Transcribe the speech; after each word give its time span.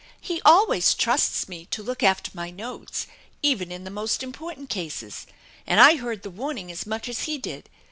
He 0.19 0.41
always 0.41 0.95
trusts 0.95 1.47
me 1.47 1.67
to 1.67 1.83
look 1.83 2.01
after 2.01 2.31
my 2.33 2.49
notes, 2.49 3.05
even 3.43 3.71
in 3.71 3.83
the 3.83 3.91
most 3.91 4.23
important 4.23 4.67
cases; 4.71 5.27
and 5.67 5.79
I 5.79 5.97
heard 5.97 6.23
the 6.23 6.31
warning 6.31 6.71
as 6.71 6.87
much 6.87 7.07
as 7.07 7.25
he 7.25 7.37
did. 7.37 7.69